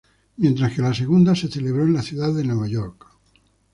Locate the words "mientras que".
0.37-0.81